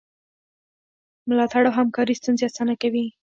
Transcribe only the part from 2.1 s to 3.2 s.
ستونزې اسانه کوي.